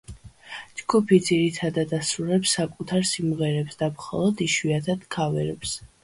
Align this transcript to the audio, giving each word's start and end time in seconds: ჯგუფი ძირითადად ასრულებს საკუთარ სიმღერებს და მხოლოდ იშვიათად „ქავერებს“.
ჯგუფი 0.79 1.17
ძირითადად 1.25 1.91
ასრულებს 1.97 2.53
საკუთარ 2.57 3.05
სიმღერებს 3.09 3.77
და 3.81 3.89
მხოლოდ 3.91 4.41
იშვიათად 4.47 5.05
„ქავერებს“. 5.17 5.75